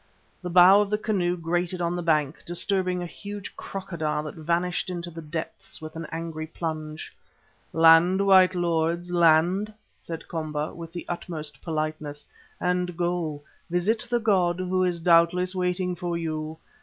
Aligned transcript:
The 0.41 0.49
bow 0.49 0.81
of 0.81 0.89
the 0.89 0.97
canoe 0.97 1.37
grated 1.37 1.79
on 1.79 1.95
the 1.95 2.01
bank, 2.01 2.41
disturbing 2.43 3.03
a 3.03 3.05
huge 3.05 3.55
crocodile 3.55 4.23
that 4.23 4.33
vanished 4.33 4.89
into 4.89 5.11
the 5.11 5.21
depths 5.21 5.79
with 5.79 5.95
an 5.95 6.07
angry 6.11 6.47
plunge. 6.47 7.15
"Land, 7.71 8.25
white 8.25 8.55
lords, 8.55 9.11
land," 9.11 9.71
said 9.99 10.27
Komba 10.27 10.73
with 10.75 10.91
the 10.91 11.05
utmost 11.07 11.61
politeness, 11.61 12.25
"and 12.59 12.97
go, 12.97 13.43
visit 13.69 14.03
the 14.09 14.17
god 14.19 14.57
who 14.57 14.91
doubtless 14.93 15.49
is 15.49 15.55
waiting 15.55 15.95
for 15.95 16.17
you. 16.17 16.57